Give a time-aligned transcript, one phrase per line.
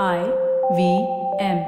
[0.00, 0.20] I
[0.74, 1.06] V
[1.38, 1.58] M.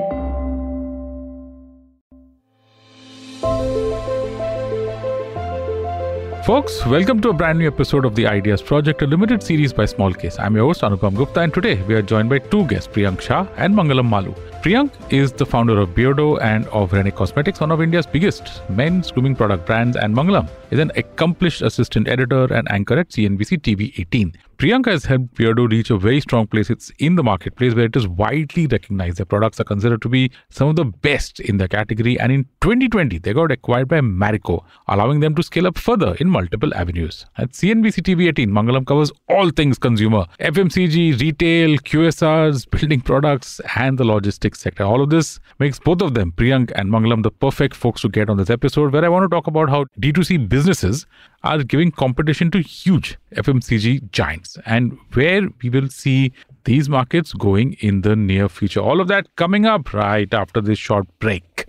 [6.47, 9.85] Folks, welcome to a brand new episode of the Ideas Project, a limited series by
[9.85, 10.41] smallcase.
[10.41, 13.47] I'm your host Anupam Gupta, and today we are joined by two guests, Priyank Shah
[13.57, 14.35] and Mangalam Maloo.
[14.63, 19.13] Priyank is the founder of Beardo and of Renee Cosmetics, one of India's biggest men's
[19.13, 23.93] grooming product brands, and Mangalam is an accomplished assistant editor and anchor at CNBC TV
[23.99, 24.33] 18.
[24.57, 27.97] Priyanka has helped Beardo reach a very strong place it's in the marketplace where it
[27.97, 29.17] is widely recognized.
[29.17, 32.45] Their products are considered to be some of the best in their category, and in
[32.61, 37.27] 2020, they got acquired by Marico, allowing them to scale up further in multiple avenues.
[37.37, 43.99] At CNBC TV 18, Mangalam covers all things consumer FMCG, retail, QSRs, building products, and
[43.99, 44.85] the logistics sector.
[44.85, 48.31] All of this makes both of them, Priyank and Mangalam, the perfect folks to get
[48.31, 51.07] on this episode, where I want to talk about how D2C businesses
[51.45, 56.33] are giving competition to huge FMCG giants and where we will see
[56.65, 58.81] these markets going in the near future.
[58.81, 61.67] All of that coming up right after this short break.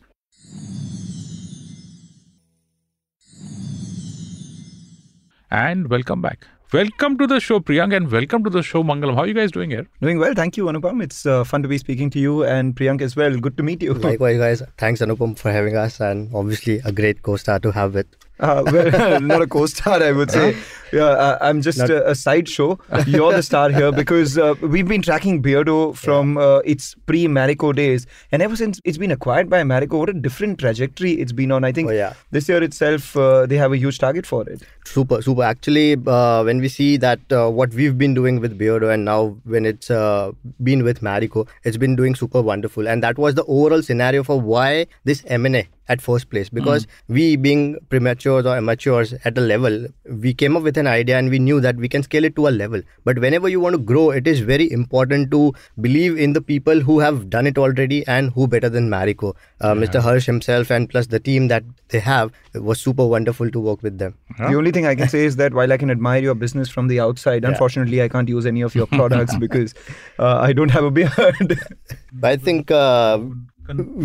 [5.51, 6.47] And welcome back.
[6.73, 9.15] Welcome to the show, Priyank, and welcome to the show, Mangalam.
[9.15, 9.87] How are you guys doing here?
[10.01, 11.03] Doing well, thank you, Anupam.
[11.03, 13.37] It's uh, fun to be speaking to you and Priyank as well.
[13.37, 13.93] Good to meet you.
[13.93, 14.63] Likewise, guys.
[14.77, 18.07] Thanks, Anupam, for having us, and obviously a great co-star to have with.
[18.39, 20.55] Uh, well, not a co-star, I would say.
[20.91, 22.77] Yeah, uh, I'm just a, a sideshow.
[23.05, 28.05] You're the star here because uh, we've been tracking Beardo from uh, its pre-Marico days,
[28.31, 31.63] and ever since it's been acquired by Marico, what a different trajectory it's been on.
[31.63, 32.13] I think Oh, yeah.
[32.31, 34.63] this year itself, uh, they have a huge target for it.
[34.85, 35.43] Super, super.
[35.43, 39.37] Actually, uh, when we see that uh, what we've been doing with Beardo and now
[39.43, 40.31] when it's uh,
[40.63, 42.87] been with Marico, it's been doing super wonderful.
[42.87, 46.49] And that was the overall scenario for why this M&A at first place.
[46.49, 51.17] Because we being prematures or amateurs at a level, we came up with an idea
[51.17, 52.81] and we knew that we can scale it to a level.
[53.03, 56.79] But whenever you want to grow, it is very important to believe in the people
[56.79, 59.35] who have done it already and who better than Marico.
[59.61, 60.01] Uh, Mr.
[60.01, 63.83] Harsh himself and plus the team that they have, it was super wonderful to work
[63.83, 64.15] with them.
[64.49, 66.87] The only thing I can say is that while I can admire your business from
[66.87, 69.73] the outside, unfortunately, I can't use any of your products because
[70.19, 71.59] uh, I don't have a beard.
[72.23, 73.19] I think uh,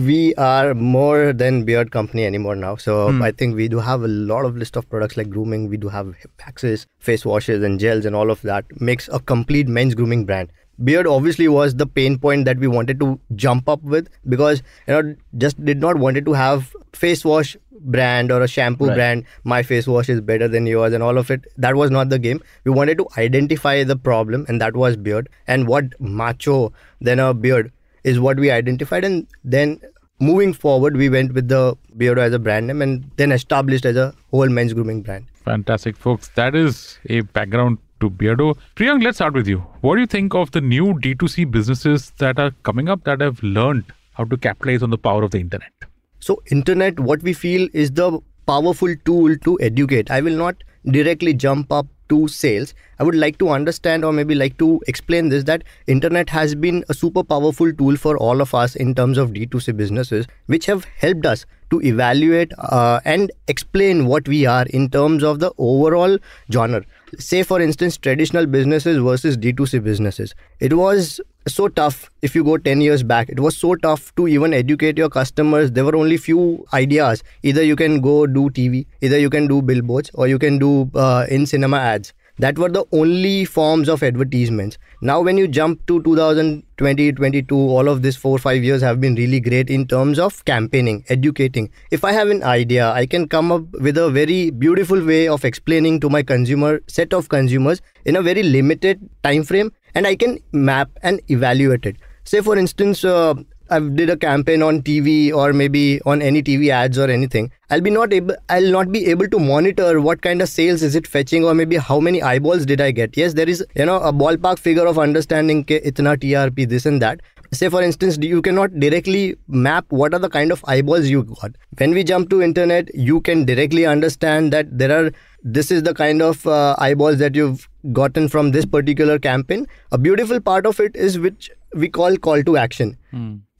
[0.08, 2.76] we are more than beard company anymore now.
[2.76, 5.68] So I think we do have a lot of list of products like grooming.
[5.68, 9.68] We do have waxes, face washes, and gels, and all of that makes a complete
[9.68, 10.50] men's grooming brand.
[10.82, 14.94] Beard obviously was the pain point that we wanted to jump up with because you
[14.94, 19.24] know just did not wanted to have face wash brand or a shampoo brand.
[19.44, 21.44] My face wash is better than yours, and all of it.
[21.56, 22.42] That was not the game.
[22.64, 25.28] We wanted to identify the problem, and that was beard.
[25.46, 27.72] And what macho than a beard
[28.04, 29.80] is what we identified and then
[30.20, 33.96] moving forward we went with the beardo as a brand name and then established as
[33.96, 36.28] a whole men's grooming brand Fantastic, folks.
[36.34, 38.56] That is a background to Beardo.
[38.76, 39.58] Priyank, let's start with you.
[39.80, 43.42] What do you think of the new D2C businesses that are coming up that have
[43.42, 43.84] learned
[44.14, 45.72] how to capitalize on the power of the internet?
[46.20, 51.32] so internet what we feel is the powerful tool to educate i will not directly
[51.32, 55.44] jump up to sales i would like to understand or maybe like to explain this
[55.44, 59.30] that internet has been a super powerful tool for all of us in terms of
[59.30, 64.90] d2c businesses which have helped us to evaluate uh, and explain what we are in
[64.90, 66.18] terms of the overall
[66.52, 66.82] genre
[67.18, 70.34] say for instance traditional businesses versus d2c businesses.
[70.60, 74.28] It was so tough if you go 10 years back it was so tough to
[74.28, 75.72] even educate your customers.
[75.72, 77.22] There were only few ideas.
[77.42, 80.90] Either you can go do tv either you can do billboards or you can do
[80.94, 84.78] uh, in cinema ads that were the only forms of advertisements.
[85.02, 89.14] Now when you jump to 2020 22 all of this 4 5 years have been
[89.14, 91.70] really great in terms of campaigning educating.
[91.90, 95.44] If i have an idea i can come up with a very beautiful way of
[95.44, 100.14] explaining to my consumer set of consumers in a very limited time frame and i
[100.16, 101.96] can map and evaluate it.
[102.24, 103.34] Say for instance uh,
[103.70, 107.52] I did a campaign on TV or maybe on any TV ads or anything.
[107.70, 108.34] I'll be not able.
[108.48, 111.76] I'll not be able to monitor what kind of sales is it fetching or maybe
[111.76, 113.16] how many eyeballs did I get.
[113.16, 117.00] Yes, there is you know a ballpark figure of understanding ke itna TRP this and
[117.00, 117.20] that.
[117.52, 121.52] Say for instance, you cannot directly map what are the kind of eyeballs you got.
[121.78, 125.10] When we jump to internet, you can directly understand that there are
[125.42, 129.66] this is the kind of uh, eyeballs that you've gotten from this particular campaign.
[129.90, 132.96] A beautiful part of it is which we call call to action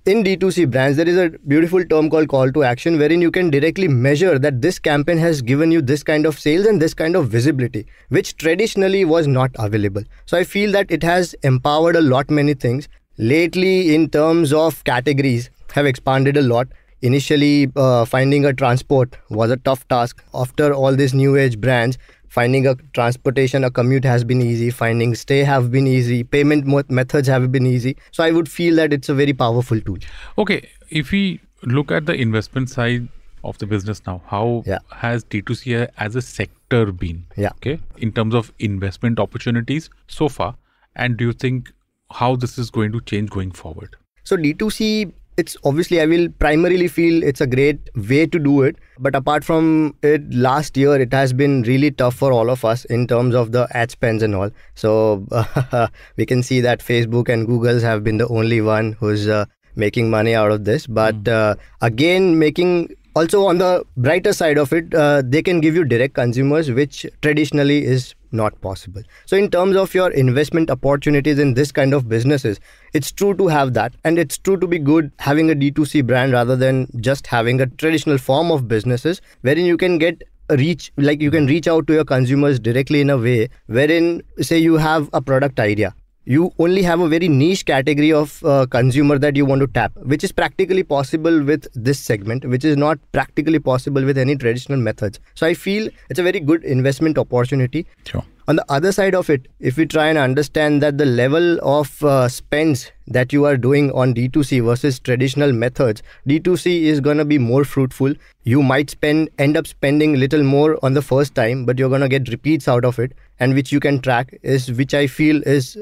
[0.06, 3.50] in D2C brands, there is a beautiful term called call to action, wherein you can
[3.50, 7.14] directly measure that this campaign has given you this kind of sales and this kind
[7.14, 10.02] of visibility, which traditionally was not available.
[10.24, 12.88] So I feel that it has empowered a lot many things.
[13.18, 16.68] Lately, in terms of categories, have expanded a lot.
[17.02, 20.24] Initially, uh, finding a transport was a tough task.
[20.32, 21.98] After all these new age brands,
[22.30, 24.70] finding a transportation a commute has been easy.
[24.70, 26.22] Finding stay have been easy.
[26.22, 27.96] Payment methods have been easy.
[28.12, 29.98] So i would feel that it's a very powerful tool.
[30.38, 33.08] Okay if we look at the investment side
[33.44, 34.78] of the business now how yeah.
[34.90, 37.24] has d2c as a sector been?
[37.36, 37.50] Yeah.
[37.56, 40.54] Okay in terms of investment opportunities so far
[40.96, 41.72] and do you think
[42.12, 43.96] how this is going to change going forward?
[44.24, 48.76] So d2c it's obviously I will primarily feel it's a great way to do it.
[48.98, 52.84] But apart from it, last year it has been really tough for all of us
[52.86, 54.50] in terms of the ad spends and all.
[54.74, 59.28] So uh, we can see that Facebook and Google's have been the only one who's
[59.28, 59.46] uh,
[59.76, 60.86] making money out of this.
[60.86, 61.32] But mm.
[61.32, 65.84] uh, again, making also on the brighter side of it, uh, they can give you
[65.84, 69.02] direct consumers, which traditionally is not possible.
[69.26, 72.60] So, in terms of your investment opportunities in this kind of businesses,
[72.92, 76.32] it's true to have that, and it's true to be good having a D2C brand
[76.32, 81.20] rather than just having a traditional form of businesses wherein you can get reach like
[81.20, 85.08] you can reach out to your consumers directly in a way wherein say you have
[85.12, 89.44] a product idea you only have a very niche category of uh, consumer that you
[89.44, 94.04] want to tap which is practically possible with this segment which is not practically possible
[94.04, 95.18] with any traditional methods.
[95.34, 97.86] So i feel it's a very good investment opportunity.
[98.04, 101.58] Sure on the other side of it if we try and understand that the level
[101.62, 107.18] of uh, spends that you are doing on d2c versus traditional methods d2c is going
[107.18, 108.12] to be more fruitful.
[108.42, 112.06] You might spend end up spending little more on the first time but you're going
[112.08, 115.42] to get repeats out of it and which you can track is which i feel
[115.56, 115.78] is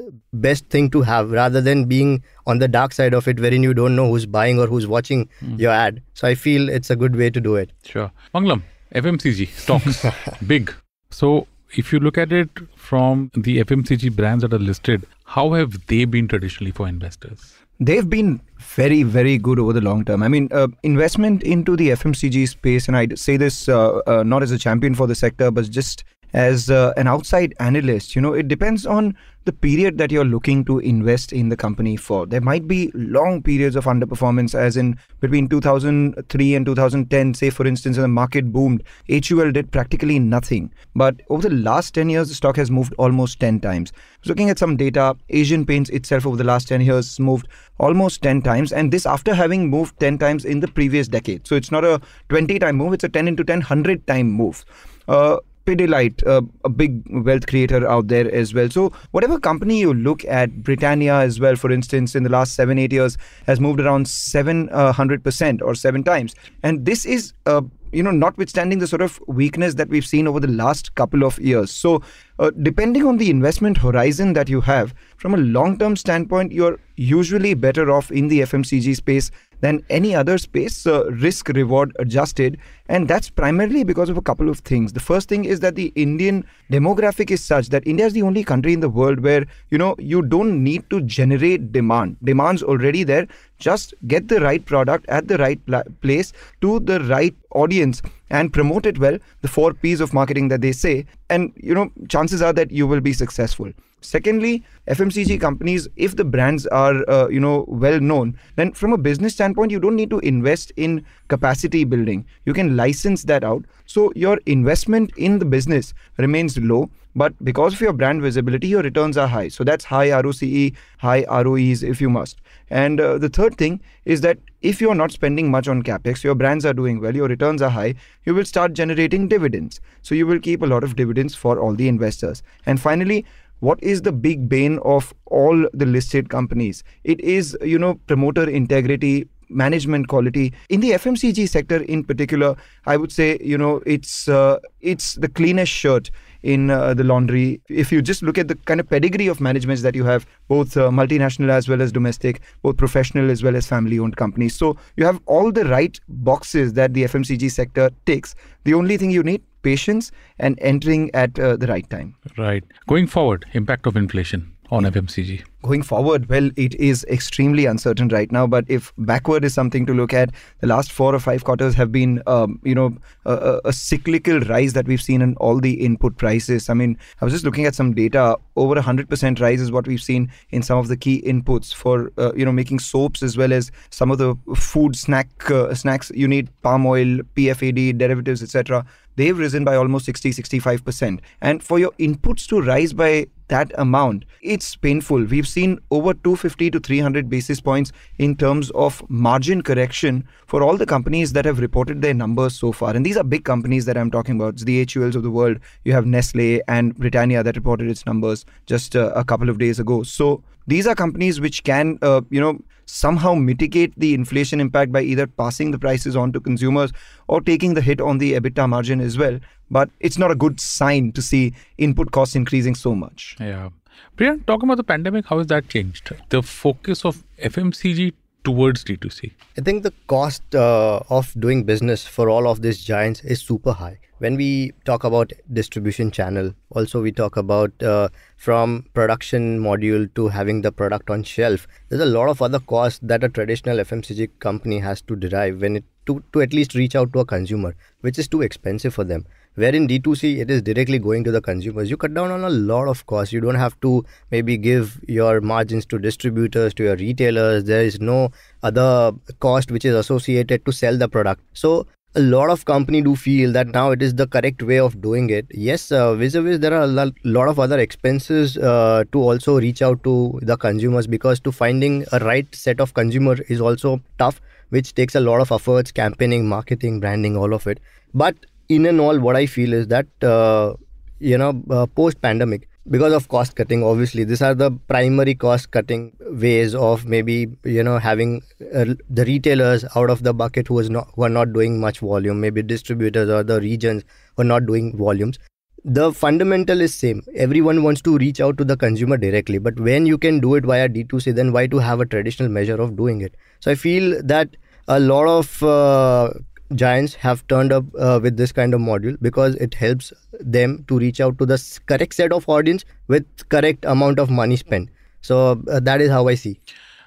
[0.47, 3.73] best thing to have rather than being on the dark side of it wherein you
[3.73, 5.59] don't know who's buying or who's watching mm.
[5.59, 6.03] your ad.
[6.13, 7.71] So i feel it's a good way to do it.
[7.83, 8.11] Sure.
[8.35, 8.61] Mangalam
[8.93, 10.05] fmcg stocks
[10.53, 10.71] big.
[11.09, 15.85] So if you look at it from the FMCG brands that are listed, how have
[15.87, 17.53] they been traditionally for investors?
[17.79, 20.21] They've been very, very good over the long term.
[20.21, 24.43] I mean, uh, investment into the FMCG space, and I'd say this uh, uh, not
[24.43, 28.33] as a champion for the sector, but just as uh, an outside analyst, you know,
[28.33, 29.15] it depends on
[29.45, 32.25] the period that you're looking to invest in the company for.
[32.25, 37.65] There might be long periods of underperformance, as in between 2003 and 2010, say, for
[37.65, 40.71] instance, when the market boomed, HUL did practically nothing.
[40.95, 43.91] But over the last 10 years, the stock has moved almost 10 times.
[44.25, 47.47] looking at some data, Asian Paints itself over the last 10 years moved
[47.79, 51.47] almost 10 times, and this after having moved 10 times in the previous decade.
[51.47, 54.65] So it's not a 20 time move, it's a 10 into 10, 100 time move.
[55.07, 55.37] Uh,
[55.69, 58.69] Pidilite, uh, a big wealth creator out there as well.
[58.69, 62.79] So whatever company you look at, Britannia as well, for instance, in the last seven
[62.79, 66.33] eight years has moved around seven uh, hundred percent or seven times,
[66.63, 67.61] and this is uh,
[67.91, 71.39] you know notwithstanding the sort of weakness that we've seen over the last couple of
[71.39, 71.69] years.
[71.69, 72.01] So
[72.39, 76.79] uh, depending on the investment horizon that you have, from a long term standpoint, you're
[76.95, 82.57] usually better off in the FMCG space than any other space, uh, risk reward adjusted.
[82.87, 84.93] And that's primarily because of a couple of things.
[84.93, 88.45] The first thing is that the Indian demographic is such that India is the only
[88.45, 92.15] country in the world where, you know, you don't need to generate demand.
[92.23, 93.27] Demand's already there.
[93.57, 96.31] Just get the right product at the right pla- place
[96.61, 100.71] to the right audience and promote it well, the four P's of marketing that they
[100.71, 101.05] say.
[101.29, 103.71] And, you know, chances are that you will be successful.
[104.01, 108.97] Secondly, FMCG companies, if the brands are uh, you know well known, then from a
[108.97, 112.25] business standpoint, you don't need to invest in capacity building.
[112.45, 113.65] You can license that out.
[113.85, 118.81] So your investment in the business remains low, but because of your brand visibility, your
[118.81, 119.47] returns are high.
[119.47, 122.39] So that's high ROCE, high ROEs if you must.
[122.69, 126.35] And uh, the third thing is that if you're not spending much on capex, your
[126.35, 129.81] brands are doing well, your returns are high, you will start generating dividends.
[130.01, 132.43] So you will keep a lot of dividends for all the investors.
[132.65, 133.25] And finally,
[133.59, 138.49] what is the big bane of all the listed companies it is you know promoter
[138.49, 144.29] integrity management quality in the fmcg sector in particular i would say you know it's
[144.29, 146.11] uh, it's the cleanest shirt
[146.43, 147.61] in uh, the laundry.
[147.69, 150.77] If you just look at the kind of pedigree of managements that you have, both
[150.77, 154.55] uh, multinational as well as domestic, both professional as well as family owned companies.
[154.55, 158.35] So you have all the right boxes that the FMCG sector takes.
[158.63, 162.15] The only thing you need patience and entering at uh, the right time.
[162.37, 162.63] Right.
[162.87, 165.43] Going forward, impact of inflation on FMCG?
[165.61, 168.47] Going forward, well, it is extremely uncertain right now.
[168.47, 170.29] But if backward is something to look at,
[170.61, 174.71] the last four or five quarters have been, um, you know, a, a, cyclical rise
[174.71, 176.69] that we've seen in all the input prices.
[176.69, 178.37] I mean, I was just looking at some data.
[178.55, 181.73] Over a hundred percent rise is what we've seen in some of the key inputs
[181.73, 185.73] for, uh, you know, making soaps as well as some of the food snack uh,
[185.73, 186.09] snacks.
[186.15, 188.85] You need palm oil, PFAD, derivatives, etc
[189.19, 191.19] they've risen by almost 60, 65%.
[191.41, 195.25] And for your inputs to rise by that amount, it's painful.
[195.25, 200.77] We've seen over 250 to 300 basis points in terms of margin correction for all
[200.77, 202.95] the companies that have reported their numbers so far.
[202.95, 204.55] And these are big companies that I'm talking about.
[204.55, 205.59] It's the HULs of the world.
[205.83, 209.79] You have Nestle and Britannia that reported its numbers just uh, a couple of days
[209.79, 210.03] ago.
[210.03, 215.01] So these are companies which can, uh, you know, somehow mitigate the inflation impact by
[215.01, 216.91] either passing the prices on to consumers
[217.27, 219.39] or taking the hit on the EBITDA margin as well.
[219.71, 223.35] But it's not a good sign to see input costs increasing so much.
[223.39, 223.69] Yeah.
[224.17, 226.11] Priyank, talking about the pandemic, how has that changed?
[226.29, 228.13] The focus of FMCG
[228.43, 229.31] towards D2C?
[229.57, 233.73] I think the cost uh, of doing business for all of these giants is super
[233.73, 233.99] high.
[234.17, 240.27] When we talk about distribution channel, also we talk about uh, from production module to
[240.27, 241.67] having the product on shelf.
[241.87, 245.77] There's a lot of other costs that a traditional FMCG company has to derive when
[245.77, 249.03] it to, to at least reach out to a consumer, which is too expensive for
[249.03, 249.25] them
[249.55, 251.89] where in d2c it is directly going to the consumers.
[251.89, 253.33] You cut down on a lot of costs.
[253.33, 257.65] You don't have to maybe give your margins to distributors to your retailers.
[257.65, 258.31] There is no
[258.63, 261.41] other cost which is associated to sell the product.
[261.53, 264.99] So a lot of company do feel that now it is the correct way of
[264.99, 265.45] doing it.
[265.51, 270.03] Yes uh, vis-a-vis there are a lot of other expenses uh, to also reach out
[270.03, 274.95] to the consumers because to finding a right set of consumer is also tough which
[274.95, 277.79] takes a lot of efforts campaigning marketing branding all of it.
[278.13, 278.35] But
[278.69, 280.73] in and all, what I feel is that uh,
[281.19, 285.69] you know uh, post pandemic because of cost cutting obviously these are the primary cost
[285.69, 288.41] cutting ways of maybe you know having
[288.73, 291.99] uh, the retailers out of the bucket who is not who are not doing much
[291.99, 292.39] volume.
[292.39, 294.03] Maybe distributors or the regions
[294.35, 295.39] who are not doing volumes.
[295.85, 297.23] The fundamental is same.
[297.35, 299.59] Everyone wants to reach out to the consumer directly.
[299.59, 302.79] But when you can do it via d2c then why to have a traditional measure
[302.79, 303.35] of doing it?
[303.61, 304.55] So i feel that
[304.87, 306.31] a lot of uh,
[306.75, 310.97] giants have turned up uh, with this kind of module because it helps them to
[310.99, 314.89] reach out to the correct set of audience with correct amount of money spent.
[315.21, 316.59] So uh, that is how i see.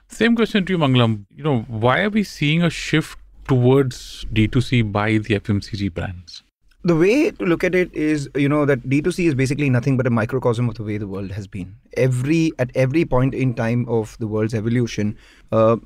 [0.08, 1.24] Same question to you mangalam.
[1.34, 6.42] You know why are we seeing a shift towards d2c by the fmcg brands
[6.84, 10.06] the way to look at it is you know that d2c is basically nothing but
[10.06, 11.76] a microcosm of the way the world has been.
[11.96, 15.16] Every at every point in time of the world's evolution
[15.52, 15.76] uh,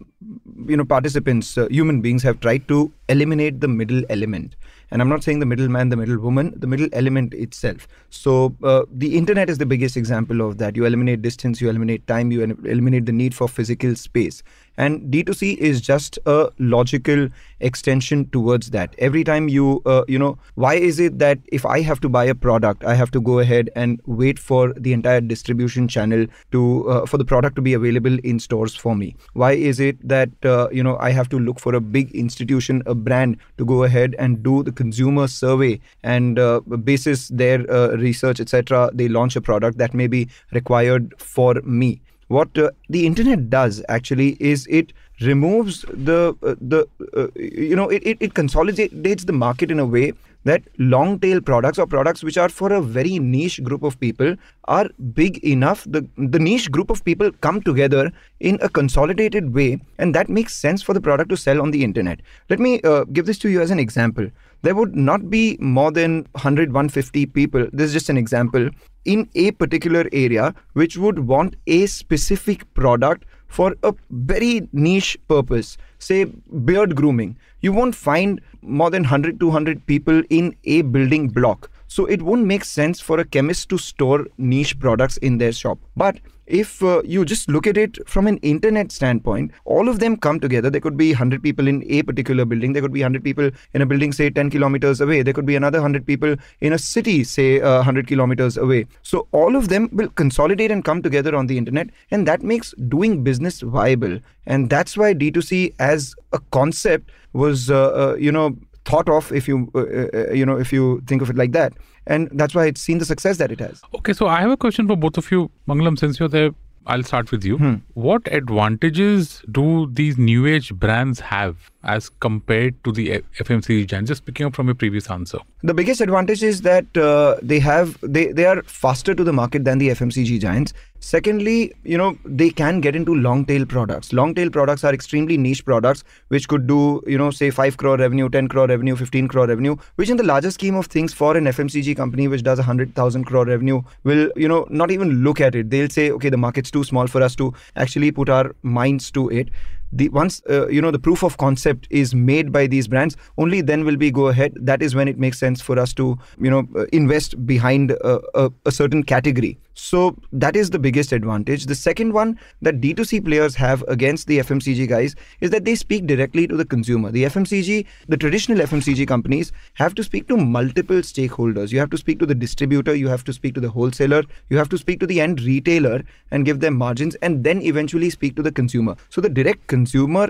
[0.66, 4.56] you know participants uh, human beings have tried to eliminate the middle element.
[4.90, 7.86] And i'm not saying the middleman the middle woman the middle element itself.
[8.08, 10.76] So uh, the internet is the biggest example of that.
[10.76, 14.42] You eliminate distance you eliminate time you eliminate the need for physical space
[14.76, 17.28] and d2c is just a logical
[17.60, 18.94] extension towards that.
[18.98, 22.24] Every time you uh, you know why is it that if i have to buy
[22.24, 26.88] a product i have to go ahead and wait for the entire distribution channel to
[26.88, 29.16] uh, for the product to be available in stores for me?
[29.32, 32.82] Why is it that uh, you know i have to look for a big institution
[32.86, 37.96] a brand to go ahead and do the consumer survey and uh, basis their uh,
[37.96, 43.06] research etc they launch a product that may be required for me what uh, the
[43.06, 48.34] internet does actually is it removes the uh, the uh, you know it, it, it
[48.34, 50.12] consolidates the market in a way
[50.44, 54.36] that long tail products or products which are for a very niche group of people
[54.64, 55.84] are big enough.
[55.84, 60.54] The the niche group of people come together in a consolidated way and that makes
[60.54, 62.20] sense for the product to sell on the internet.
[62.48, 64.30] Let me uh, give this to you as an example
[64.62, 67.66] there would not be more than 100 150 people.
[67.72, 68.68] This is just an example.
[69.04, 75.76] In a particular area which would want a specific product for a very niche purpose
[75.98, 76.24] say
[76.64, 81.70] beard grooming you won't find more than 100 200 people in a building block.
[81.86, 85.78] So it won't make sense for a chemist to store niche products in their shop.
[85.96, 90.16] But if uh, you just look at it from an internet standpoint, all of them
[90.16, 90.70] come together.
[90.70, 92.72] There could be 100 people in a particular building.
[92.72, 95.22] There could be 100 people in a building, say, 10 kilometers away.
[95.22, 98.86] There could be another 100 people in a city, say, uh, 100 kilometers away.
[99.02, 101.88] So all of them will consolidate and come together on the internet.
[102.10, 104.20] And that makes doing business viable.
[104.46, 109.48] And that's why D2C as a concept was, uh, uh, you know, thought of if
[109.48, 111.72] you, uh, uh, you know, if you think of it like that
[112.06, 113.82] and that's why it's seen the success that it has.
[113.94, 115.50] Okay, so I have a question for both of you.
[115.68, 116.50] Mangalam, since you're there,
[116.86, 117.58] I'll start with you.
[117.58, 117.74] Hmm.
[117.94, 124.08] What advantages do these new age brands have as compared to the FMCG giants?
[124.08, 125.38] Just picking up from your previous answer.
[125.62, 129.64] The biggest advantage is that uh, they have they they are faster to the market
[129.64, 130.72] than the FMCG giants.
[131.00, 134.12] Secondly, you know, they can get into long tail products.
[134.12, 137.96] Long tail products are extremely niche products which could do, you know, say 5 crore
[137.96, 141.36] revenue, 10 crore revenue, 15 crore revenue, which in the larger scheme of things for
[141.36, 145.54] an FMCG company which does 100,000 crore revenue will, you know, not even look at
[145.54, 145.70] it.
[145.70, 149.28] They'll say, okay, the market's too small for us to actually put our minds to
[149.28, 149.50] it
[149.96, 153.60] the once uh, you know the proof of concept is made by these brands only
[153.60, 156.50] then will we go ahead that is when it makes sense for us to you
[156.50, 161.66] know uh, invest behind a, a, a certain category so that is the biggest advantage.
[161.66, 166.06] The second one that D2C players have against the FMCG guys is that they speak
[166.06, 167.10] directly to the consumer.
[167.10, 171.72] The FMCG, the traditional FMCG companies have to speak to multiple stakeholders.
[171.72, 174.56] You have to speak to the distributor, you have to speak to the wholesaler, you
[174.56, 178.34] have to speak to the end retailer and give them margins and then eventually speak
[178.36, 178.96] to the consumer.
[179.10, 179.85] So the direct consumer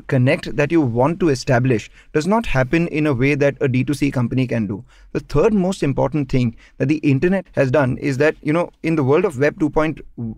[0.06, 4.12] connect that you want to establish does not happen in a way that a D2C
[4.12, 4.84] company can do.
[5.12, 8.96] The third most important thing that the internet has done is that, you know, in
[8.96, 9.72] the world of Web 2.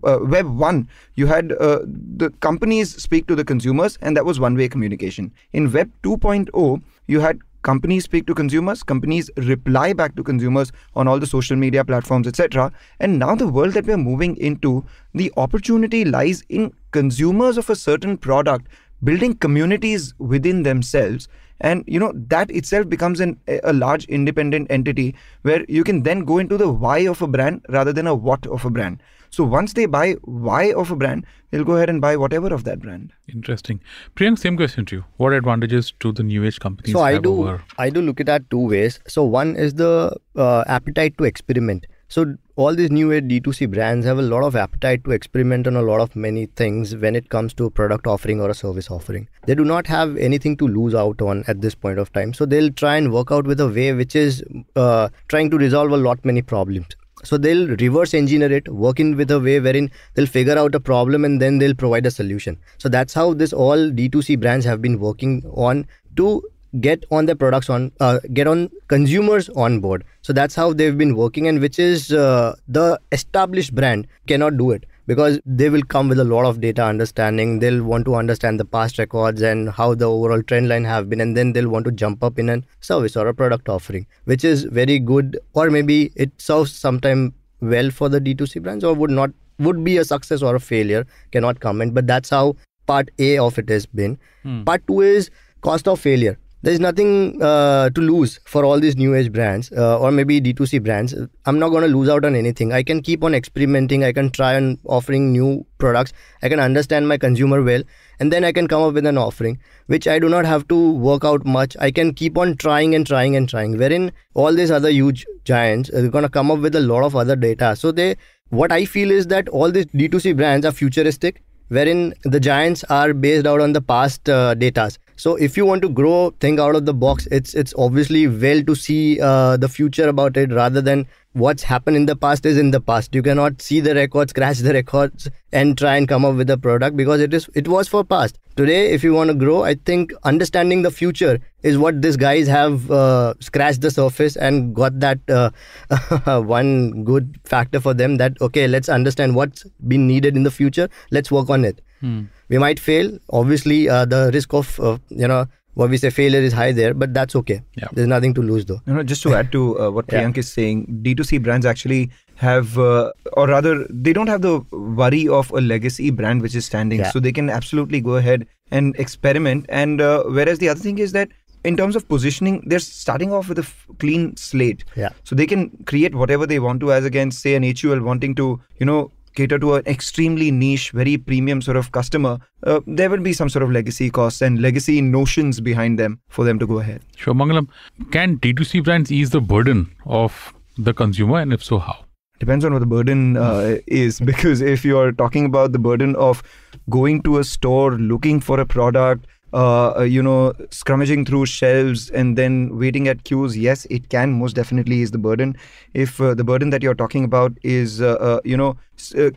[0.03, 4.39] Uh, Web 1, you had uh, the companies speak to the consumers, and that was
[4.39, 5.31] one way communication.
[5.53, 11.07] In Web 2.0, you had companies speak to consumers companies reply back to consumers on
[11.07, 15.31] all the social media platforms etc and now the world that we're moving into the
[15.35, 18.67] opportunity lies in consumers of a certain product
[19.03, 21.27] building communities within themselves.
[21.61, 26.21] And you know that itself becomes an, a large independent entity where you can then
[26.23, 29.01] go into the why of a brand rather than a what of a brand.
[29.29, 32.63] So once they buy why of a brand they'll go ahead and buy whatever of
[32.63, 33.11] that brand.
[33.27, 33.81] Interesting.
[34.15, 35.05] Priyank same question to you.
[35.17, 37.63] What advantages do the new age companies so i do over?
[37.77, 38.99] i do look at that two ways.
[39.07, 44.05] So one is the uh, appetite to experiment so all these new age D2C brands
[44.05, 47.29] have a lot of appetite to experiment on a lot of many things when it
[47.29, 49.29] comes to a product offering or a service offering.
[49.45, 52.33] They do not have anything to lose out on at this point of time.
[52.33, 54.43] So they'll try and work out with a way which is
[54.75, 56.87] uh, trying to resolve a lot many problems.
[57.23, 60.79] So they'll reverse engineer it, work in with a way wherein they'll figure out a
[60.79, 62.57] problem and then they'll provide a solution.
[62.79, 65.85] So that's how this all D2C brands have been working on
[66.15, 66.41] to
[66.79, 70.03] get on the products on uh, get on consumers on board.
[70.21, 74.71] So that's how they've been working and which is uh, the established brand cannot do
[74.71, 77.57] it because they will come with a lot of data understanding.
[77.59, 81.21] They'll want to understand the past records and how the overall trend line have been
[81.21, 84.43] and then they'll want to jump up in a service or a product offering which
[84.43, 89.09] is very good or maybe it serves sometime well for the d2c brands or would
[89.09, 93.37] not would be a success or a failure cannot comment but that's how part a
[93.37, 94.17] of it has been.
[94.43, 94.63] Hmm.
[94.63, 99.15] part 2 is cost of failure there's nothing uh, to lose for all these new
[99.15, 101.13] age brands uh, or maybe d2c brands.
[101.45, 102.73] I'm not going to lose out on anything.
[102.73, 104.03] I can keep on experimenting.
[104.03, 106.11] I can try on offering new products.
[106.41, 107.83] I can understand my consumer well.
[108.19, 110.91] And then i can come up with an offering which i do not have to
[110.91, 111.77] work out much.
[111.79, 115.89] I can keep on trying and trying and trying wherein all these other huge giants
[115.91, 117.75] are going to come up with a lot of other data.
[117.75, 118.17] So they
[118.49, 123.13] what i feel is that all these d2c brands are futuristic wherein the giants are
[123.13, 126.75] based out on the past uh, data so if you want to grow, think out
[126.75, 127.27] of the box.
[127.29, 131.07] It's it's obviously well to see uh, the future about it rather than
[131.39, 133.15] what's happened in the past is in the past.
[133.15, 136.57] You cannot see the records, crash the records, and try and come up with a
[136.57, 138.37] product because it is it was for past.
[138.55, 142.47] Today, if you want to grow, I think understanding the future is what these guys
[142.47, 148.17] have uh, scratched the surface and got that uh, one good factor for them.
[148.17, 150.89] That okay, let's understand what's been needed in the future.
[151.11, 151.81] Let's work on it.
[152.01, 155.45] Hmm we might fail obviously uh, the risk of uh, you know
[155.79, 157.87] what we say failure is high there but that's okay yeah.
[157.93, 160.45] there's nothing to lose though you know just to add to uh, what Priyank yeah.
[160.45, 164.59] is saying d2c brands actually have uh, or rather they don't have the
[165.01, 167.11] worry of a legacy brand which is standing yeah.
[167.11, 171.13] so they can absolutely go ahead and experiment and uh, whereas the other thing is
[171.13, 171.29] that
[171.63, 174.85] in terms of positioning, they're starting off with a f- clean slate.
[174.95, 175.09] Yeah.
[175.23, 178.61] So they can create whatever they want to, as against say an HUL wanting to,
[178.79, 183.25] you know, cater to an extremely niche, very premium sort of customer, uh, there will
[183.29, 186.79] be some sort of legacy costs and legacy notions behind them for them to go
[186.79, 187.01] ahead.
[187.15, 187.69] Sure, Mangalam.
[188.11, 192.05] Can D2C brands ease the burden of the consumer, and if so, how?
[192.39, 196.41] Depends on what the burden uh, is, because if you're talking about the burden of
[196.89, 202.09] going to a store looking for a product, uh, uh, you know, scrummaging through shelves
[202.11, 205.55] and then waiting at queues, yes, it can most definitely is the burden.
[205.93, 208.77] If uh, the burden that you're talking about is, uh, uh you know,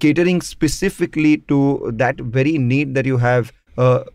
[0.01, 3.53] catering specifically to that very need that you have,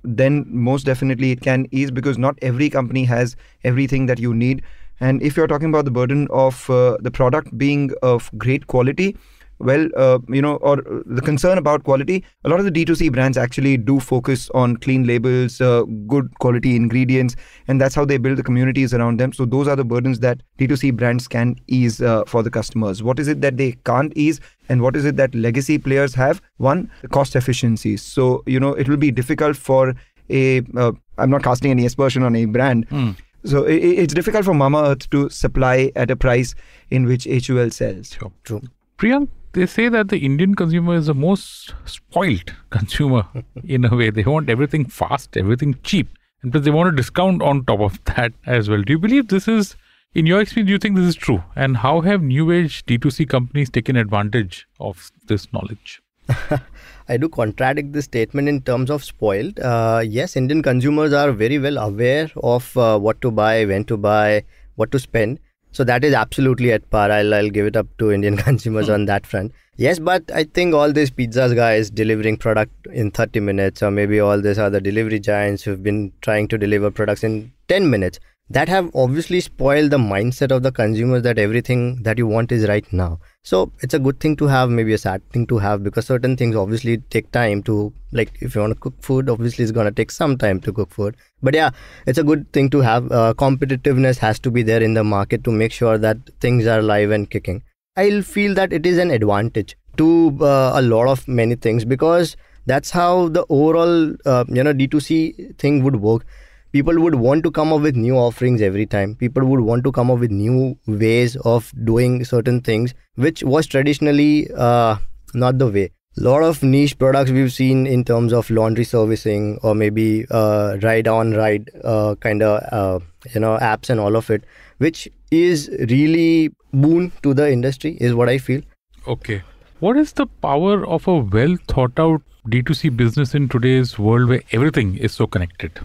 [0.03, 4.61] then most definitely it can ease because not every company has everything that you need.
[4.99, 9.17] And if you're talking about the burden of the product being of great quality,
[9.59, 13.37] well, uh, you know, or the concern about quality, a lot of the D2C brands
[13.37, 17.35] actually do focus on clean labels, uh, good quality ingredients,
[17.67, 19.33] and that's how they build the communities around them.
[19.33, 23.01] So those are the burdens that D2C brands can ease uh, for the customers.
[23.01, 24.39] What is it that they can't ease?
[24.69, 26.41] And what is it that legacy players have?
[26.57, 28.01] One, cost efficiencies.
[28.01, 29.95] So, you know, it will be difficult for
[30.29, 30.57] a.
[30.57, 30.77] am
[31.17, 32.87] uh, not casting any aspersion on a brand.
[32.89, 33.15] Mm.
[33.45, 36.53] So it, it's difficult for Mamaearth to supply at a price
[36.89, 38.13] in which HUL sells.
[38.13, 38.31] Sure.
[38.43, 38.61] True.
[38.97, 43.23] Priyank, they say that the Indian consumer is the most spoilt consumer
[43.63, 44.11] in a way.
[44.11, 46.09] They want everything fast, everything cheap,
[46.43, 48.83] and plus they want a discount on top of that as well.
[48.83, 49.75] Do you believe this is,
[50.13, 51.43] in your experience, do you think this is true?
[51.55, 56.01] And how have new age D2C companies taken advantage of this knowledge?
[57.09, 59.59] I do contradict this statement in terms of spoiled.
[59.59, 63.97] Uh, yes, Indian consumers are very well aware of uh, what to buy, when to
[63.97, 64.43] buy,
[64.75, 65.39] what to spend.
[65.77, 67.11] So that is absolutely at par.
[67.11, 69.51] I'll, I'll give it up to Indian consumers on that front.
[69.75, 74.19] Yes, but I think all these pizzas guys delivering product in 30 minutes, or maybe
[74.19, 78.69] all these other delivery giants who've been trying to deliver products in 10 minutes, that
[78.69, 82.91] have obviously spoiled the mindset of the consumers that everything that you want is right
[82.93, 83.19] now.
[83.43, 86.37] So it's a good thing to have, maybe a sad thing to have, because certain
[86.37, 89.85] things obviously take time to, like, if you want to cook food, obviously it's going
[89.85, 91.17] to take some time to cook food.
[91.43, 91.71] But yeah,
[92.05, 93.11] it's a good thing to have.
[93.11, 96.81] Uh, competitiveness has to be there in the market to make sure that things are
[96.81, 97.63] live and kicking.
[97.97, 102.37] I'll feel that it is an advantage to uh, a lot of many things because
[102.65, 106.25] that's how the overall uh, you know D2C thing would work.
[106.71, 109.15] People would want to come up with new offerings every time.
[109.15, 113.67] People would want to come up with new ways of doing certain things, which was
[113.67, 114.97] traditionally uh,
[115.33, 115.91] not the way.
[116.17, 120.77] A lot of niche products we've seen in terms of laundry servicing or maybe uh,
[120.81, 122.99] ride on ride uh, kind of uh,
[123.33, 124.43] you know apps and all of it
[124.79, 128.61] which is really boon to the industry is what i feel
[129.07, 129.41] Okay.
[129.79, 134.41] What is the power of a well thought out D2C business in today's world where
[134.51, 135.79] everything is so connected?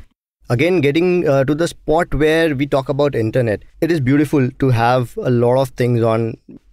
[0.53, 4.69] Again getting uh, to the spot where we talk about internet it is beautiful to
[4.79, 6.27] have a lot of things on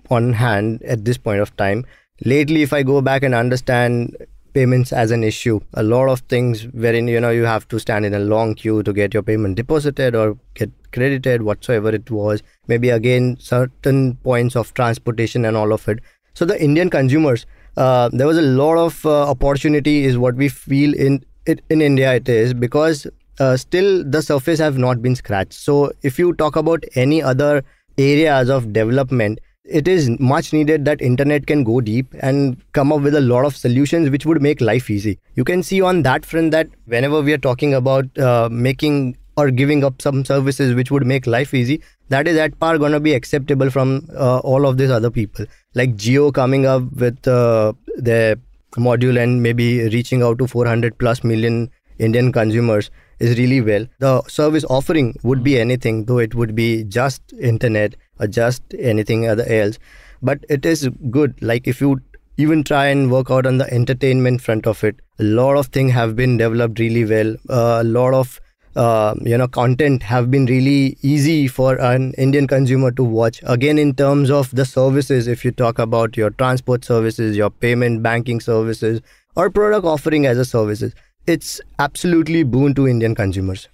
[0.10, 1.86] on hand at this point of time.
[2.26, 4.18] Lately if i go back and understand
[4.54, 8.10] payments as an issue a lot of things wherein you know you have to stand
[8.10, 12.42] in a long queue to get your payment deposited or get credited whatsoever it was.
[12.68, 16.00] Maybe again certain points of transportation and all of it.
[16.34, 17.46] So the indian consumers
[17.78, 21.82] uh, there was a lot of uh, opportunity is what we feel in it in
[21.82, 23.08] india it is because
[23.39, 25.54] uh, still the surface have not been scratched.
[25.54, 27.63] So if you talk about any other
[27.97, 33.02] areas of development it is much needed that internet can go deep and come up
[33.02, 35.19] with a lot of solutions which would make life easy.
[35.36, 39.52] You can see on that front that whenever we are talking about uh, making or
[39.52, 43.13] giving up some services which would make life easy that is at par to be
[43.13, 45.45] acceptable from uh, all of these other people.
[45.75, 48.36] Like Jio coming up with uh, their
[48.78, 53.86] module and maybe reaching out to 400 plus million indian consumers is really well.
[54.00, 59.28] The service offering would be anything though it would be just internet or just anything
[59.28, 59.80] other else.
[60.22, 62.02] But it is good like if you
[62.38, 64.96] even try and work out on the entertainment front of it.
[65.20, 67.36] A lot of things have been developed really well.
[67.50, 68.40] Uh, a lot of
[68.76, 73.42] uh, you know content have been really easy for an indian consumer to watch.
[73.44, 78.04] Again in terms of the services if you talk about your transport services your payment
[78.04, 79.02] banking services
[79.36, 80.94] or product offering as a services
[81.34, 83.68] it's absolutely boon to indian consumers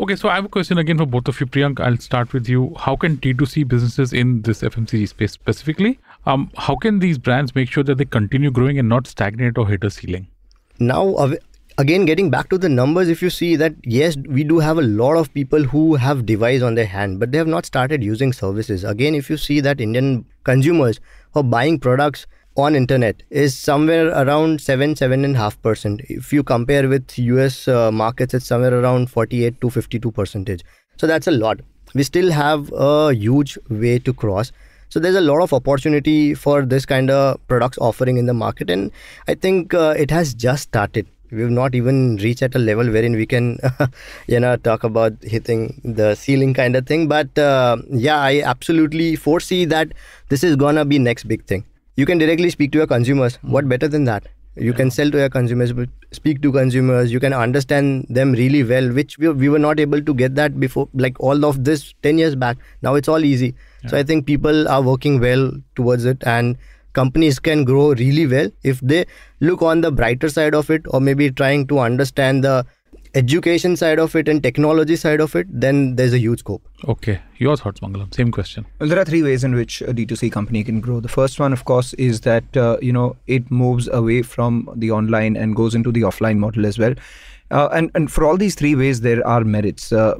[0.00, 1.46] Okay, so I have a question again for both of you.
[1.46, 2.72] Priyank, I'll start with you.
[2.78, 7.68] How can D2C businesses in this FMCG space specifically, um, how can these brands make
[7.68, 10.28] sure that they continue growing and not stagnate or hit a ceiling?
[10.78, 11.16] now
[11.78, 14.82] again getting back to the numbers if you see that yes we do have a
[14.82, 18.32] lot of people who have device on their hand but they have not started using
[18.32, 21.00] services again if you see that indian consumers
[21.32, 22.26] who are buying products
[22.58, 27.18] on internet is somewhere around 7 seven and a half percent if you compare with
[27.18, 30.64] us uh, markets it's somewhere around 48 to 52 percentage
[30.96, 31.60] so that's a lot
[31.94, 34.52] we still have a huge way to cross
[34.90, 38.70] so there's a lot of opportunity for this kind of products offering in the market,
[38.70, 38.90] and
[39.26, 41.06] I think uh, it has just started.
[41.30, 43.58] We've not even reached at a level wherein we can,
[44.28, 47.06] you know, talk about hitting the ceiling kind of thing.
[47.06, 49.92] But uh, yeah, I absolutely foresee that
[50.30, 51.64] this is gonna be next big thing.
[51.98, 53.36] You can directly speak to your consumers.
[53.36, 53.50] Hmm.
[53.50, 54.28] What better than that?
[54.54, 57.12] You can sell to your consumers, but speak to consumers.
[57.12, 60.60] You can understand them really well, which we, we were not able to get that
[60.60, 62.56] before, like all of this 10 years back.
[62.82, 63.54] Now it's all easy.
[63.88, 66.56] So I think people are working well towards it, and
[66.92, 69.04] companies can grow really well if they
[69.40, 72.64] look on the brighter side of it, or maybe trying to understand the
[73.14, 75.46] education side of it and technology side of it.
[75.50, 76.62] Then there's a huge scope.
[76.86, 78.14] Okay, your thoughts, Mangalam.
[78.14, 78.66] Same question.
[78.78, 81.00] Well, there are three ways in which a D2C company can grow.
[81.00, 84.90] The first one, of course, is that uh, you know it moves away from the
[84.90, 86.94] online and goes into the offline model as well.
[87.50, 89.90] Uh, and and for all these three ways, there are merits.
[89.90, 90.14] Uh,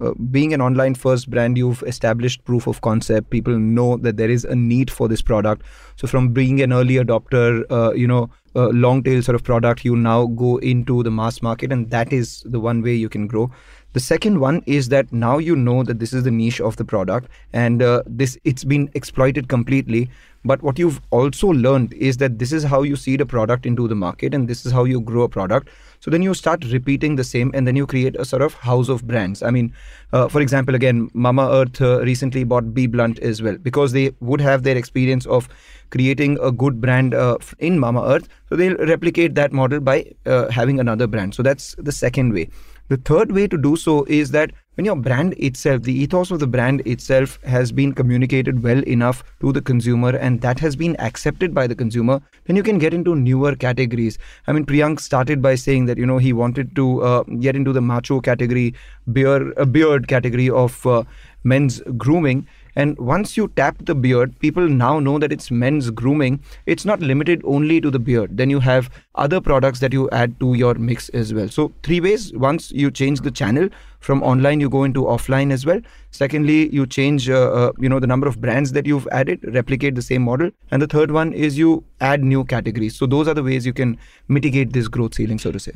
[0.00, 3.30] uh, being an online first brand, you've established proof of concept.
[3.30, 5.62] People know that there is a need for this product.
[5.96, 9.96] So from being an early adopter, uh, you know, long tail sort of product, you
[9.96, 13.50] now go into the mass market, and that is the one way you can grow.
[13.92, 16.84] The second one is that now you know that this is the niche of the
[16.84, 20.08] product, and uh, this it's been exploited completely.
[20.44, 23.88] But what you've also learned is that this is how you seed a product into
[23.88, 25.68] the market, and this is how you grow a product.
[26.00, 28.88] So then you start repeating the same, and then you create a sort of house
[28.88, 29.42] of brands.
[29.42, 29.72] I mean,
[30.12, 34.62] uh, for example, again, Mamaearth uh, recently bought BBlunt as well because they would have
[34.62, 35.48] their experience of
[35.90, 38.28] creating a good brand uh, in Mamaearth.
[38.48, 41.34] So they'll replicate that model by uh, having another brand.
[41.34, 42.48] So that's the second way.
[42.90, 46.40] The third way to do so is that when your brand itself, the ethos of
[46.40, 50.96] the brand itself has been communicated well enough to the consumer and that has been
[50.98, 54.18] accepted by the consumer, then you can get into newer categories.
[54.48, 57.72] I mean, Priyank started by saying that, you know, he wanted to uh, get into
[57.72, 58.74] the macho category,
[59.12, 61.04] beard, uh, beard category of uh,
[61.44, 62.48] men's grooming.
[62.80, 66.40] And once you tap the beard, people now know that it's men's grooming.
[66.64, 68.38] It's not limited only to the beard.
[68.38, 71.48] Then you have other products that you add to your mix as well.
[71.48, 72.32] So, three ways.
[72.32, 75.82] Once you change the channel from online, you go into offline as well.
[76.10, 79.94] Secondly, you change, uh, uh, you know, the number of brands that you've added, replicate
[79.94, 80.50] the same model.
[80.70, 82.96] And the third one is you add new categories.
[82.96, 85.72] So, those are the ways you can mitigate this growth ceiling, so to say.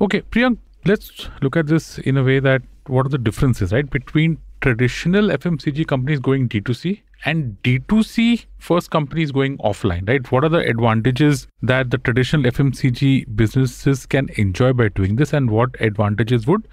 [0.00, 3.90] Okay, Priyank, let's look at this in a way that what are the differences, right,
[3.90, 10.32] between traditional FMCG companies going D2C and D2C first companies going offline, right?
[10.32, 15.50] What are the advantages that the traditional FMCG businesses can enjoy by doing this, and
[15.50, 16.66] what advantages would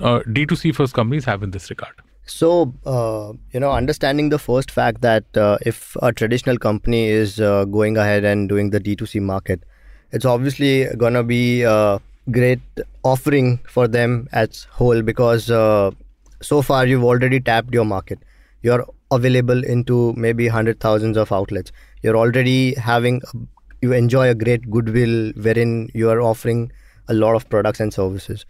[0.00, 1.94] uh, D2C first companies have in this regard?
[2.26, 7.40] So, uh, you know, understanding the first fact that uh, if a traditional company is
[7.40, 9.64] uh, going ahead and doing the D2C market,
[10.12, 12.00] it's obviously going to be a
[12.30, 12.60] great
[13.02, 15.90] offering for them as whole because uh,
[16.42, 18.18] so far you've already tapped your market.
[18.62, 21.72] You're available into maybe hundred thousands of outlets.
[22.02, 23.20] You're already having
[23.80, 26.70] you enjoy a great goodwill wherein you are offering
[27.08, 28.46] a lot of products and services.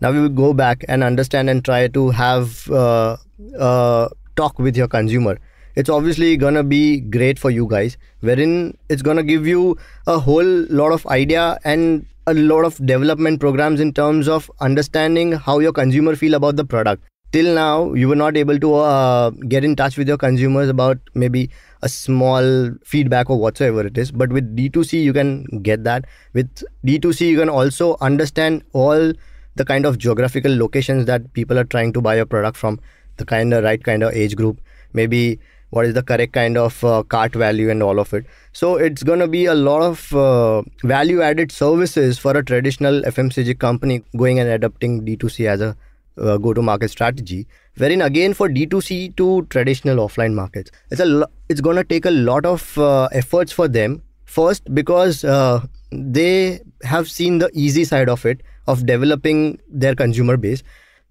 [0.00, 3.16] Now we will go back and understand and try to have uh,
[3.58, 5.38] uh, talk with your consumer.
[5.76, 10.66] It's obviously gonna be great for you guys wherein it's gonna give you a whole
[10.68, 15.72] lot of idea and a lot of development programs in terms of understanding how your
[15.72, 19.74] consumer feel about the product till now you were not able to uh, get in
[19.74, 21.50] touch with your consumers about maybe
[21.82, 24.12] a small feedback or whatsoever it is.
[24.12, 26.04] But with d2c you can get that.
[26.32, 29.12] With d2c you can also understand all
[29.56, 32.78] the kind of geographical locations that people are trying to buy a product from.
[33.16, 34.60] The kind of right kind of age group.
[34.92, 38.26] Maybe what is the correct kind of uh, cart value and all of it.
[38.52, 43.02] So it's going to be a lot of uh, value added services for a traditional
[43.02, 45.76] fmcg company going and adopting d2c as a
[46.18, 47.46] uh, go to market strategy
[47.76, 52.04] wherein again for d2c to traditional offline markets it's a lo- it's going to take
[52.04, 54.02] a lot of uh, efforts for them.
[54.24, 60.36] First because uh, they have seen the easy side of it of developing their consumer
[60.36, 60.62] base.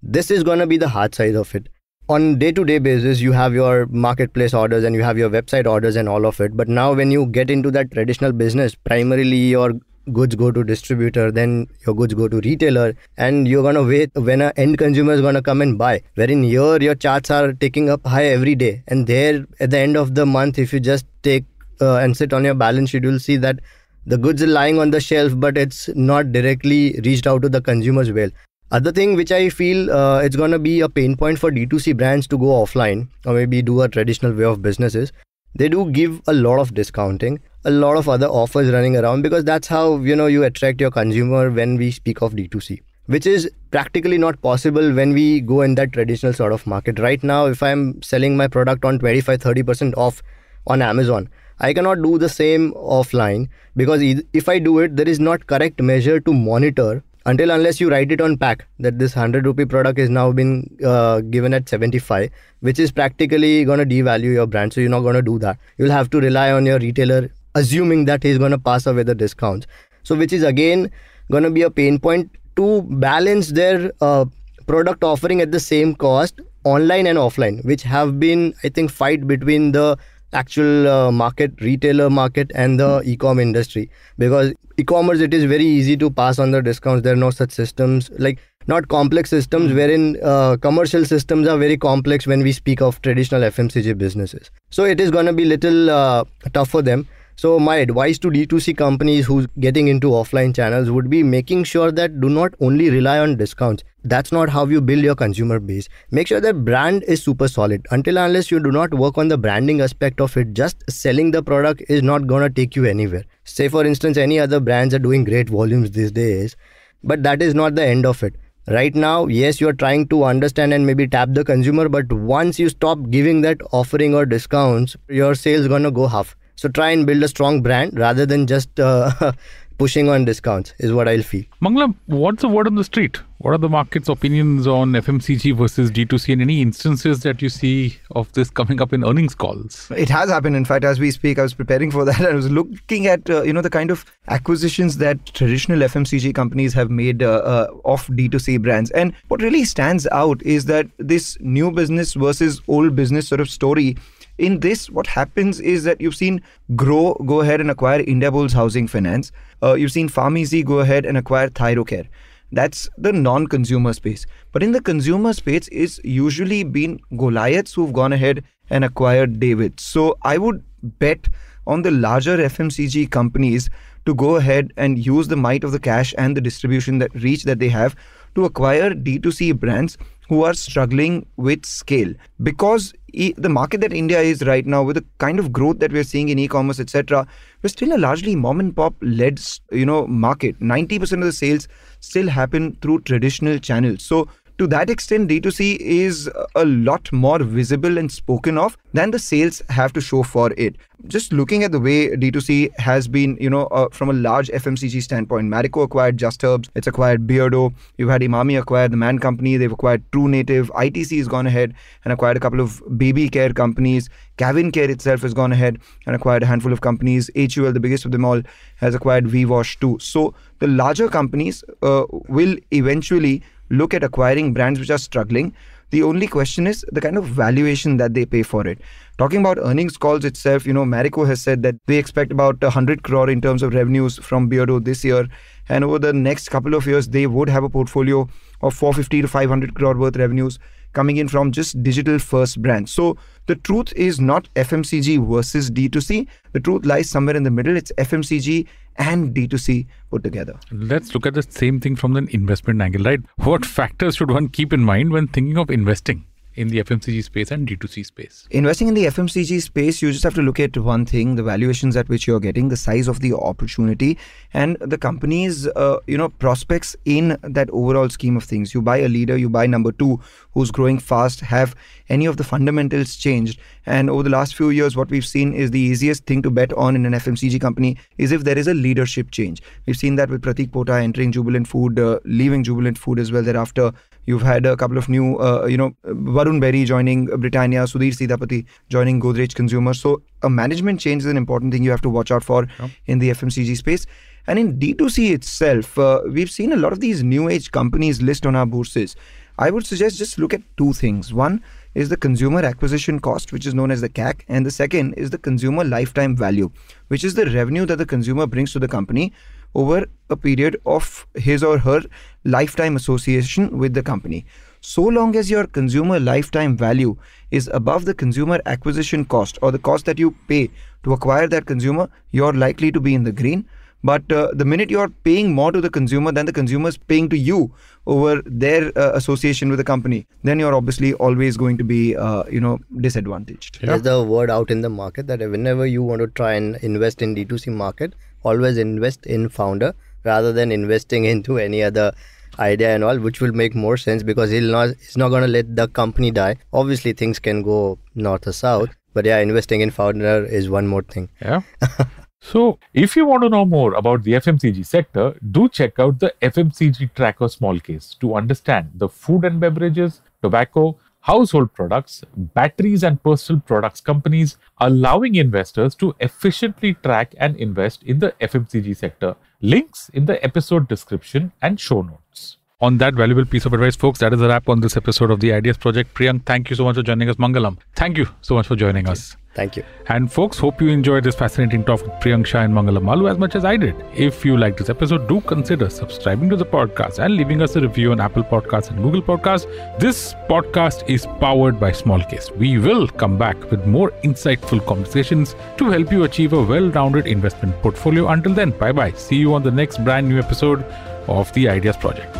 [0.02, 1.68] This is going to be the hard side of it.
[2.08, 5.66] On day to day basis you have your marketplace orders and you have your website
[5.66, 9.38] orders and all of it but now when you get into that traditional business primarily
[9.38, 9.72] your
[10.12, 14.42] goods go to distributor then your goods go to retailer and you're gonna wait when
[14.42, 18.06] an end consumer is gonna come and buy wherein here your charts are taking up
[18.06, 18.82] high every day.
[18.88, 21.44] And there at the end of the month if you just take
[21.80, 23.60] uh, and sit on your balance sheet you'll see that
[24.06, 27.60] the goods are lying on the shelf but it's not directly reached out to the
[27.60, 28.30] consumers well.
[28.70, 31.96] Other thing which i feel uh, it's going to be a pain point for d2c
[31.96, 35.12] brands to go offline or maybe do a traditional way of businesses
[35.54, 39.44] they do give a lot of discounting a lot of other offers running around because
[39.44, 43.50] that's how you know you attract your consumer when we speak of d2c which is
[43.70, 46.98] practically not possible when we go in that traditional sort of market.
[46.98, 50.22] Right now if i'm selling my product on 25 30% off
[50.66, 51.28] on amazon
[51.60, 55.80] i cannot do the same offline because if i do it there is not correct
[55.80, 59.98] measure to monitor until unless you write it on pack that this 100 rupee product
[59.98, 64.72] is now been uh, given at 75 which is practically going to devalue your brand.
[64.72, 65.58] So you're not going to do that.
[65.76, 69.14] You'll have to rely on your retailer assuming that he's going to pass away the
[69.14, 69.66] discounts.
[70.02, 70.90] So which is again
[71.30, 74.26] going to be a pain point to balance their uh,
[74.66, 79.26] product offering at the same cost online and offline which have been i think fight
[79.26, 79.98] between the
[80.34, 83.88] actual uh, market retailer market and the e-com industry.
[84.18, 87.02] Because e-commerce it is very easy to pass on the discounts.
[87.02, 89.74] There are no such systems like not complex systems mm.
[89.74, 94.50] wherein uh, commercial systems are very complex when we speak of traditional fmcg businesses.
[94.70, 98.30] So it is going to be little uh, tough for them so my advice to
[98.30, 102.90] D2C companies who's getting into offline channels would be making sure that do not only
[102.90, 103.84] rely on discounts.
[104.12, 105.88] that's not how you build your consumer base.
[106.10, 107.86] Make sure that brand is super solid.
[107.90, 111.42] Until unless you do not work on the branding aspect of it, just selling the
[111.42, 113.24] product is not gonna take you anywhere.
[113.44, 116.54] Say for instance, any other brands are doing great volumes these days,
[117.02, 118.36] but that is not the end of it.
[118.68, 122.68] Right now, yes, you're trying to understand and maybe tap the consumer, but once you
[122.68, 126.36] stop giving that offering or discounts, your sales gonna go half.
[126.64, 129.32] So try and build a strong brand rather than just uh,
[129.78, 131.44] pushing on discounts is what I'll feel.
[131.60, 133.20] Mangalam, what's the word on the street?
[133.44, 137.98] What are the market's opinions on FMCG versus D2C and any instances that you see
[138.12, 139.92] of this coming up in earnings calls?
[139.94, 140.56] It has happened.
[140.56, 142.18] In fact, as we speak, I was preparing for that.
[142.22, 146.72] I was looking at uh, you know the kind of acquisitions that traditional FMCG companies
[146.72, 151.36] have made uh, uh, of D2C brands, and what really stands out is that this
[151.40, 153.94] new business versus old business sort of story
[154.38, 156.40] in this, what happens is that you've seen
[156.72, 159.32] Groww go ahead and acquire Indiabulls Housing Finance.
[159.62, 162.08] Uh, you've seen PharmEasy go ahead and acquire Thyrocare.
[162.54, 164.26] That's the non-consumer space.
[164.52, 169.80] But in the consumer space, it's usually been Goliaths who've gone ahead and acquired David.
[169.80, 170.62] So I would
[171.00, 171.28] bet
[171.66, 173.68] on the larger FMCG companies
[174.06, 177.44] to go ahead and use the might of the cash and the distribution that reach
[177.44, 177.96] that they have
[178.34, 179.96] to acquire D2C brands
[180.28, 182.12] who are struggling with scale
[182.42, 185.92] because e- the market that India is right now with the kind of growth that
[185.92, 187.26] we're seeing in e-commerce etc
[187.62, 189.40] we're still a largely mom and pop led
[189.70, 191.68] you know market 90% of the sales
[192.04, 194.02] still happen through traditional channels.
[194.02, 199.18] So to that extent, D2C is a lot more visible and spoken of than the
[199.18, 200.76] sales have to show for it.
[201.08, 205.02] Just looking at the way D2C has been, you know, uh, from a large FMCG
[205.02, 209.56] standpoint, Marico acquired Just Herbs, it's acquired Beardo, you've had Emami acquire the Man Company,
[209.56, 213.52] they've acquired True Native, ITC has gone ahead and acquired a couple of baby care
[213.52, 218.04] companies, CavinKare itself has gone ahead and acquired a handful of companies, HUL, the biggest
[218.04, 218.40] of them all,
[218.76, 219.98] has acquired VWash too.
[220.00, 225.54] So the larger companies uh, will eventually look at acquiring brands which are struggling.
[225.90, 228.80] The only question is the kind of valuation that they pay for it.
[229.16, 233.04] Talking about earnings calls itself, you know, Marico has said that they expect about 100
[233.04, 235.28] crore in terms of revenues from Beardo this year.
[235.68, 238.28] And over the next couple of years, they would have a portfolio
[238.60, 240.58] of 450 to 500 crore worth revenues
[240.94, 242.90] coming in from just digital first brands.
[242.90, 246.26] So the truth is not FMCG versus D2C.
[246.52, 247.76] The truth lies somewhere in the middle.
[247.76, 250.54] It's FMCG and D2C put together.
[250.70, 253.20] Let's look at the same thing from an investment angle, right?
[253.36, 256.26] What factors should one keep in mind when thinking of investing?
[256.56, 258.46] In the FMCG space and D2C space?
[258.50, 261.96] Investing in the FMCG space, you just have to look at one thing: the valuations
[261.96, 264.18] at which you're getting, the size of the opportunity,
[264.52, 268.74] and the company's uh, you know prospects in that overall scheme of things.
[268.74, 270.20] You buy a leader, you buy number two,
[270.52, 271.40] who's growing fast.
[271.40, 271.74] Have
[272.08, 273.58] any of the fundamentals changed?
[273.86, 276.72] And over the last few years, what we've seen is the easiest thing to bet
[276.74, 279.62] on in an FMCG company is if there is a leadership change.
[279.86, 283.42] We've seen that with Pratik Pota entering Jubilant Food, uh, leaving Jubilant Food as well
[283.42, 283.92] thereafter.
[284.26, 288.64] You've had a couple of new, uh, you know, Varun Berry joining Britannia, Sudhir Sitapati
[288.88, 289.94] joining Godrej Consumer.
[289.94, 292.66] So a management change is an important thing you have to watch out for
[293.06, 294.06] in the FMCG space.
[294.46, 298.46] And in D2C itself, uh, we've seen a lot of these new age companies list
[298.46, 299.16] on our bourses.
[299.58, 301.32] I would suggest just look at two things.
[301.32, 301.62] One
[301.94, 305.30] is the consumer acquisition cost, which is known as the CAC, and the second is
[305.30, 306.70] the consumer lifetime value,
[307.08, 309.32] which is the revenue that the consumer brings to the company
[309.74, 312.02] over a period of his or her
[312.44, 314.44] lifetime association with the company.
[314.80, 317.16] So long as your consumer lifetime value
[317.50, 320.70] is above the consumer acquisition cost or the cost that you pay
[321.04, 323.66] to acquire that consumer, you're likely to be in the green.
[324.02, 327.30] But uh, the minute you're paying more to the consumer than the consumer is paying
[327.30, 327.72] to you
[328.06, 332.44] over their uh, association with the company, then you're obviously always going to be, uh,
[332.50, 333.78] you know, disadvantaged.
[333.80, 337.22] There's the word out in the market that whenever you want to try and invest
[337.22, 338.12] in D2C market,
[338.44, 342.12] always invest in founder rather than investing into any other
[342.58, 345.48] idea and all which will make more sense because he'll not he's not going to
[345.48, 346.56] let the company die.
[346.72, 351.02] Obviously things can go north or south but yeah investing in founder is one more
[351.02, 351.28] thing.
[351.40, 351.62] Yeah.
[352.46, 356.34] So if you want to know more about the fmcg sector do check out the
[356.42, 363.60] fmcg tracker smallcase to understand the food and beverages tobacco household products, batteries, and personal
[363.62, 369.34] products companies, allowing investors to efficiently track and invest in the FMCG sector.
[369.62, 372.58] Links in the episode description and show notes.
[372.84, 375.40] On that valuable piece of advice, folks, that is a wrap on this episode of
[375.40, 376.12] the Ideas Project.
[376.12, 377.36] Priyank, thank you so much for joining us.
[377.36, 379.38] Mangalam, thank you so much for joining us.
[379.54, 379.84] Thank you.
[380.08, 383.38] And folks, hope you enjoyed this fascinating talk with Priyank Shah and Mangalam Maloo as
[383.38, 383.96] much as I did.
[384.14, 387.80] If you liked this episode, do consider subscribing to the podcast and leaving us a
[387.80, 389.66] review on Apple Podcasts and Google Podcasts.
[389.98, 392.54] This podcast is powered by Smallcase.
[392.54, 397.80] We will come back with more insightful conversations to help you achieve a well-rounded investment
[397.80, 398.28] portfolio.
[398.28, 399.12] Until then, bye bye.
[399.12, 400.84] See you on the next brand new episode
[401.28, 402.36] of the Ideas Project.